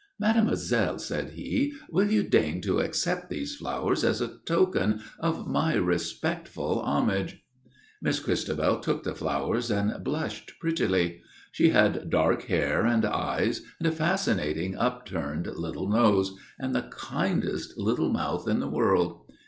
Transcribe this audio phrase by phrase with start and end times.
[0.19, 5.75] "Mademoiselle," said he, "will you deign to accept these flowers as a token of my
[5.75, 7.43] respectful homage?"
[8.01, 11.21] Miss Christabel took the flowers and blushed prettily.
[11.51, 17.77] She had dark hair and eyes and a fascinating, upturned little nose, and the kindest
[17.77, 19.31] little mouth in the world.